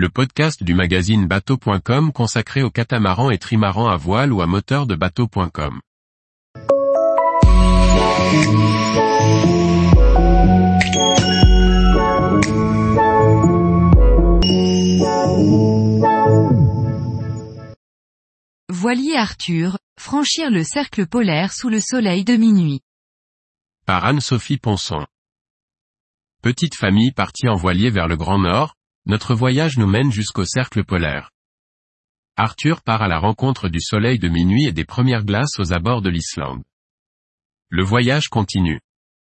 le 0.00 0.08
podcast 0.08 0.62
du 0.62 0.72
magazine 0.72 1.26
bateau.com 1.26 2.10
consacré 2.10 2.62
aux 2.62 2.70
catamarans 2.70 3.30
et 3.30 3.36
trimarans 3.36 3.90
à 3.90 3.98
voile 3.98 4.32
ou 4.32 4.40
à 4.40 4.46
moteur 4.46 4.86
de 4.86 4.94
bateau.com. 4.94 5.78
Voilier 18.70 19.16
Arthur, 19.16 19.76
franchir 19.98 20.50
le 20.50 20.64
cercle 20.64 21.06
polaire 21.06 21.52
sous 21.52 21.68
le 21.68 21.78
soleil 21.78 22.24
de 22.24 22.36
minuit. 22.36 22.80
Par 23.84 24.06
Anne-Sophie 24.06 24.56
Ponson. 24.56 25.04
Petite 26.40 26.74
famille 26.74 27.12
partie 27.12 27.48
en 27.48 27.54
voilier 27.56 27.90
vers 27.90 28.08
le 28.08 28.16
Grand 28.16 28.38
Nord, 28.38 28.76
notre 29.06 29.34
voyage 29.34 29.78
nous 29.78 29.86
mène 29.86 30.12
jusqu'au 30.12 30.44
cercle 30.44 30.84
polaire. 30.84 31.30
Arthur 32.36 32.82
part 32.82 33.02
à 33.02 33.08
la 33.08 33.18
rencontre 33.18 33.68
du 33.68 33.80
soleil 33.80 34.18
de 34.18 34.28
minuit 34.28 34.66
et 34.66 34.72
des 34.72 34.84
premières 34.84 35.24
glaces 35.24 35.58
aux 35.58 35.72
abords 35.72 36.02
de 36.02 36.10
l'Islande. 36.10 36.62
Le 37.68 37.84
voyage 37.84 38.28
continue. 38.28 38.80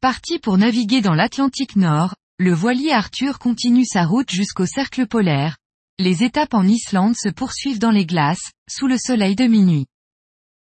Parti 0.00 0.38
pour 0.38 0.58
naviguer 0.58 1.00
dans 1.00 1.14
l'Atlantique 1.14 1.76
Nord, 1.76 2.14
le 2.38 2.52
voilier 2.52 2.90
Arthur 2.90 3.38
continue 3.38 3.84
sa 3.84 4.04
route 4.04 4.30
jusqu'au 4.30 4.66
cercle 4.66 5.06
polaire. 5.06 5.56
Les 5.98 6.24
étapes 6.24 6.54
en 6.54 6.66
Islande 6.66 7.16
se 7.16 7.28
poursuivent 7.28 7.78
dans 7.78 7.90
les 7.90 8.06
glaces, 8.06 8.52
sous 8.68 8.86
le 8.86 8.96
soleil 8.96 9.36
de 9.36 9.44
minuit. 9.44 9.86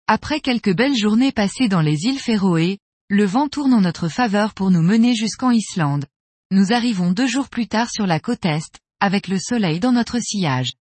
Après 0.09 0.41
quelques 0.41 0.75
belles 0.75 0.97
journées 0.97 1.31
passées 1.31 1.69
dans 1.69 1.81
les 1.81 2.07
îles 2.07 2.19
Féroé, 2.19 2.79
le 3.09 3.25
vent 3.25 3.49
tourne 3.49 3.73
en 3.73 3.81
notre 3.81 4.09
faveur 4.09 4.55
pour 4.55 4.71
nous 4.71 4.83
mener 4.83 5.15
jusqu'en 5.15 5.51
Islande. 5.51 6.07
Nous 6.51 6.73
arrivons 6.73 7.13
deux 7.13 7.29
jours 7.29 7.49
plus 7.49 7.69
tard 7.69 7.89
sur 7.91 8.07
la 8.07 8.19
côte 8.19 8.45
Est, 8.45 8.81
avec 9.01 9.29
le 9.29 9.39
soleil 9.39 9.81
dans 9.81 9.93
notre 9.93 10.19
sillage. 10.21 10.73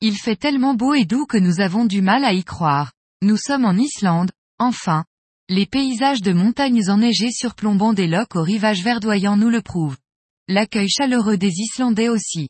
Il 0.00 0.16
fait 0.16 0.36
tellement 0.36 0.74
beau 0.74 0.94
et 0.94 1.04
doux 1.04 1.26
que 1.26 1.36
nous 1.36 1.60
avons 1.60 1.84
du 1.84 2.00
mal 2.00 2.24
à 2.24 2.32
y 2.32 2.44
croire. 2.44 2.92
Nous 3.22 3.36
sommes 3.36 3.64
en 3.64 3.76
Islande, 3.76 4.30
enfin. 4.58 5.04
Les 5.48 5.66
paysages 5.66 6.22
de 6.22 6.32
montagnes 6.32 6.88
enneigées 6.88 7.32
surplombant 7.32 7.92
des 7.92 8.06
lochs 8.06 8.36
au 8.36 8.42
rivage 8.42 8.82
verdoyant 8.82 9.36
nous 9.36 9.50
le 9.50 9.62
prouvent. 9.62 9.98
L'accueil 10.48 10.88
chaleureux 10.88 11.36
des 11.36 11.52
Islandais 11.58 12.08
aussi. 12.08 12.48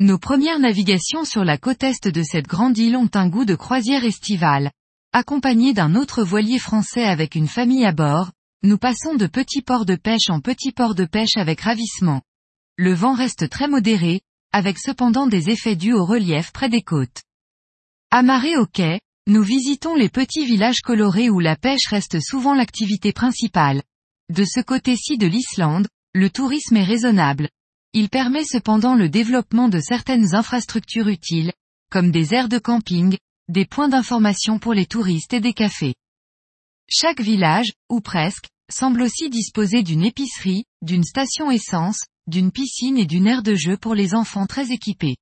Nos 0.00 0.18
premières 0.18 0.58
navigations 0.58 1.24
sur 1.24 1.44
la 1.44 1.58
côte 1.58 1.82
est 1.82 2.08
de 2.08 2.22
cette 2.22 2.46
grande 2.46 2.78
île 2.78 2.96
ont 2.96 3.10
un 3.14 3.28
goût 3.28 3.44
de 3.44 3.54
croisière 3.54 4.04
estivale. 4.04 4.70
Accompagné 5.12 5.74
d'un 5.74 5.94
autre 5.94 6.22
voilier 6.22 6.58
français 6.58 7.04
avec 7.04 7.34
une 7.34 7.48
famille 7.48 7.84
à 7.84 7.92
bord, 7.92 8.30
nous 8.62 8.78
passons 8.78 9.14
de 9.14 9.26
petits 9.26 9.62
ports 9.62 9.86
de 9.86 9.96
pêche 9.96 10.30
en 10.30 10.40
petits 10.40 10.72
ports 10.72 10.94
de 10.94 11.04
pêche 11.04 11.36
avec 11.36 11.60
ravissement. 11.60 12.22
Le 12.80 12.94
vent 12.94 13.12
reste 13.12 13.50
très 13.50 13.66
modéré, 13.66 14.20
avec 14.52 14.78
cependant 14.78 15.26
des 15.26 15.50
effets 15.50 15.74
dus 15.74 15.92
au 15.92 16.04
relief 16.04 16.52
près 16.52 16.68
des 16.68 16.80
côtes. 16.80 17.22
Amarrés 18.12 18.56
au 18.56 18.66
quai, 18.66 19.00
nous 19.26 19.42
visitons 19.42 19.96
les 19.96 20.08
petits 20.08 20.46
villages 20.46 20.80
colorés 20.80 21.28
où 21.28 21.40
la 21.40 21.56
pêche 21.56 21.88
reste 21.88 22.20
souvent 22.20 22.54
l'activité 22.54 23.12
principale. 23.12 23.82
De 24.32 24.44
ce 24.44 24.60
côté-ci 24.60 25.18
de 25.18 25.26
l'Islande, 25.26 25.88
le 26.14 26.30
tourisme 26.30 26.76
est 26.76 26.84
raisonnable. 26.84 27.48
Il 27.94 28.08
permet 28.10 28.44
cependant 28.44 28.94
le 28.94 29.08
développement 29.08 29.68
de 29.68 29.80
certaines 29.80 30.36
infrastructures 30.36 31.08
utiles, 31.08 31.52
comme 31.90 32.12
des 32.12 32.32
aires 32.32 32.48
de 32.48 32.58
camping, 32.58 33.18
des 33.48 33.66
points 33.66 33.88
d'information 33.88 34.60
pour 34.60 34.72
les 34.72 34.86
touristes 34.86 35.32
et 35.32 35.40
des 35.40 35.52
cafés. 35.52 35.96
Chaque 36.88 37.20
village, 37.20 37.72
ou 37.90 38.00
presque, 38.00 38.46
semble 38.70 39.02
aussi 39.02 39.30
disposer 39.30 39.82
d'une 39.82 40.04
épicerie, 40.04 40.64
d'une 40.80 41.04
station 41.04 41.50
essence, 41.50 42.02
d'une 42.28 42.52
piscine 42.52 42.98
et 42.98 43.06
d'une 43.06 43.26
aire 43.26 43.42
de 43.42 43.54
jeu 43.54 43.76
pour 43.76 43.94
les 43.94 44.14
enfants 44.14 44.46
très 44.46 44.70
équipés. 44.70 45.16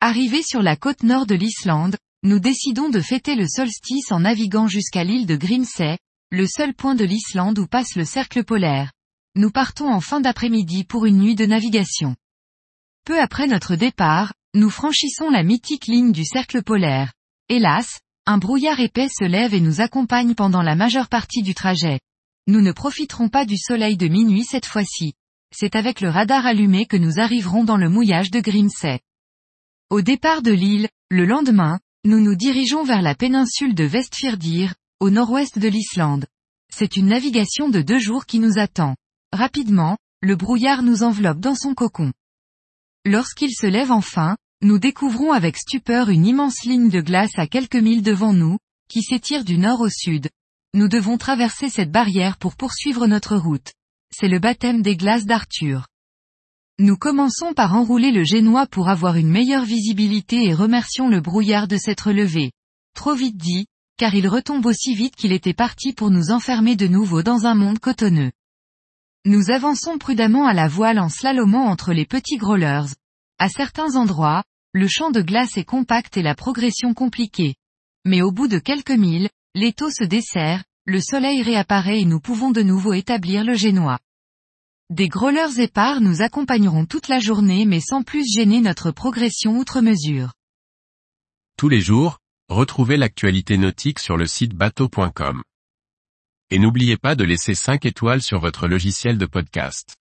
Arrivés 0.00 0.42
sur 0.42 0.62
la 0.62 0.76
côte 0.76 1.02
nord 1.02 1.26
de 1.26 1.34
l'Islande, 1.34 1.96
nous 2.22 2.38
décidons 2.38 2.90
de 2.90 3.00
fêter 3.00 3.34
le 3.34 3.48
solstice 3.48 4.12
en 4.12 4.20
naviguant 4.20 4.68
jusqu'à 4.68 5.04
l'île 5.04 5.26
de 5.26 5.36
Grimsey, 5.36 5.98
le 6.30 6.46
seul 6.46 6.74
point 6.74 6.94
de 6.94 7.04
l'Islande 7.04 7.58
où 7.58 7.66
passe 7.66 7.96
le 7.96 8.04
cercle 8.04 8.44
polaire. 8.44 8.92
Nous 9.34 9.50
partons 9.50 9.88
en 9.88 10.00
fin 10.00 10.20
d'après-midi 10.20 10.84
pour 10.84 11.06
une 11.06 11.18
nuit 11.18 11.34
de 11.34 11.46
navigation. 11.46 12.14
Peu 13.06 13.18
après 13.18 13.46
notre 13.46 13.74
départ, 13.74 14.34
nous 14.54 14.70
franchissons 14.70 15.30
la 15.30 15.42
mythique 15.42 15.86
ligne 15.86 16.12
du 16.12 16.24
cercle 16.24 16.62
polaire. 16.62 17.12
Hélas, 17.48 18.00
un 18.26 18.38
brouillard 18.38 18.80
épais 18.80 19.08
se 19.08 19.24
lève 19.24 19.54
et 19.54 19.60
nous 19.60 19.80
accompagne 19.80 20.34
pendant 20.34 20.62
la 20.62 20.76
majeure 20.76 21.08
partie 21.08 21.42
du 21.42 21.54
trajet. 21.54 22.00
Nous 22.46 22.60
ne 22.60 22.72
profiterons 22.72 23.28
pas 23.28 23.46
du 23.46 23.56
soleil 23.56 23.96
de 23.96 24.08
minuit 24.08 24.44
cette 24.44 24.66
fois-ci. 24.66 25.14
C'est 25.52 25.74
avec 25.74 26.00
le 26.00 26.08
radar 26.08 26.46
allumé 26.46 26.86
que 26.86 26.96
nous 26.96 27.18
arriverons 27.18 27.64
dans 27.64 27.76
le 27.76 27.88
mouillage 27.88 28.30
de 28.30 28.40
Grimsey. 28.40 29.00
Au 29.90 30.00
départ 30.00 30.42
de 30.42 30.52
l'île, 30.52 30.88
le 31.10 31.26
lendemain, 31.26 31.80
nous 32.04 32.20
nous 32.20 32.36
dirigeons 32.36 32.84
vers 32.84 33.02
la 33.02 33.16
péninsule 33.16 33.74
de 33.74 33.84
Vestfirdir, 33.84 34.74
au 35.00 35.10
nord-ouest 35.10 35.58
de 35.58 35.68
l'Islande. 35.68 36.26
C'est 36.72 36.96
une 36.96 37.08
navigation 37.08 37.68
de 37.68 37.82
deux 37.82 37.98
jours 37.98 38.26
qui 38.26 38.38
nous 38.38 38.58
attend. 38.58 38.96
Rapidement, 39.32 39.98
le 40.22 40.36
brouillard 40.36 40.82
nous 40.82 41.02
enveloppe 41.02 41.40
dans 41.40 41.56
son 41.56 41.74
cocon. 41.74 42.12
Lorsqu'il 43.04 43.50
se 43.50 43.66
lève 43.66 43.90
enfin, 43.90 44.36
nous 44.62 44.78
découvrons 44.78 45.32
avec 45.32 45.56
stupeur 45.56 46.10
une 46.10 46.26
immense 46.26 46.64
ligne 46.64 46.90
de 46.90 47.00
glace 47.00 47.38
à 47.38 47.46
quelques 47.46 47.76
milles 47.76 48.02
devant 48.02 48.32
nous, 48.32 48.58
qui 48.88 49.02
s'étire 49.02 49.44
du 49.44 49.58
nord 49.58 49.80
au 49.80 49.88
sud. 49.88 50.28
Nous 50.74 50.86
devons 50.86 51.18
traverser 51.18 51.68
cette 51.68 51.90
barrière 51.90 52.36
pour 52.36 52.54
poursuivre 52.54 53.06
notre 53.06 53.36
route. 53.36 53.72
C'est 54.12 54.28
le 54.28 54.38
baptême 54.38 54.82
des 54.82 54.96
glaces 54.96 55.24
d'Arthur. 55.24 55.86
Nous 56.78 56.96
commençons 56.96 57.52
par 57.52 57.74
enrouler 57.74 58.10
le 58.10 58.24
génois 58.24 58.66
pour 58.66 58.88
avoir 58.88 59.16
une 59.16 59.30
meilleure 59.30 59.64
visibilité 59.64 60.44
et 60.44 60.54
remercions 60.54 61.08
le 61.08 61.20
brouillard 61.20 61.68
de 61.68 61.76
s'être 61.76 62.10
levé. 62.10 62.52
Trop 62.94 63.14
vite 63.14 63.36
dit, 63.36 63.66
car 63.98 64.14
il 64.14 64.26
retombe 64.28 64.66
aussi 64.66 64.94
vite 64.94 65.14
qu'il 65.14 65.32
était 65.32 65.54
parti 65.54 65.92
pour 65.92 66.10
nous 66.10 66.30
enfermer 66.30 66.74
de 66.74 66.86
nouveau 66.86 67.22
dans 67.22 67.46
un 67.46 67.54
monde 67.54 67.78
cotonneux. 67.78 68.32
Nous 69.26 69.50
avançons 69.50 69.98
prudemment 69.98 70.46
à 70.46 70.54
la 70.54 70.68
voile 70.68 70.98
en 70.98 71.10
slalomant 71.10 71.66
entre 71.66 71.92
les 71.92 72.06
petits 72.06 72.38
growlers. 72.38 72.94
À 73.38 73.50
certains 73.50 73.96
endroits, 73.96 74.42
le 74.72 74.88
champ 74.88 75.10
de 75.10 75.20
glace 75.20 75.58
est 75.58 75.64
compact 75.64 76.16
et 76.16 76.22
la 76.22 76.34
progression 76.34 76.94
compliquée. 76.94 77.56
Mais 78.06 78.22
au 78.22 78.32
bout 78.32 78.48
de 78.48 78.58
quelques 78.58 78.90
milles, 78.90 79.28
l'étau 79.54 79.90
se 79.90 80.04
dessert, 80.04 80.64
le 80.86 81.00
soleil 81.00 81.42
réapparaît 81.42 82.00
et 82.00 82.04
nous 82.04 82.20
pouvons 82.20 82.50
de 82.50 82.62
nouveau 82.62 82.92
établir 82.92 83.44
le 83.44 83.54
génois. 83.54 83.98
Des 84.88 85.08
growlers 85.08 85.60
épars 85.60 86.00
nous 86.00 86.22
accompagneront 86.22 86.86
toute 86.86 87.08
la 87.08 87.20
journée 87.20 87.64
mais 87.64 87.80
sans 87.80 88.02
plus 88.02 88.24
gêner 88.26 88.60
notre 88.60 88.90
progression 88.90 89.58
outre 89.58 89.80
mesure. 89.80 90.32
Tous 91.56 91.68
les 91.68 91.80
jours, 91.80 92.18
retrouvez 92.48 92.96
l'actualité 92.96 93.58
nautique 93.58 93.98
sur 93.98 94.16
le 94.16 94.26
site 94.26 94.54
bateau.com. 94.54 95.42
Et 96.50 96.58
n'oubliez 96.58 96.96
pas 96.96 97.14
de 97.14 97.22
laisser 97.22 97.54
5 97.54 97.84
étoiles 97.84 98.22
sur 98.22 98.40
votre 98.40 98.66
logiciel 98.66 99.18
de 99.18 99.26
podcast. 99.26 99.99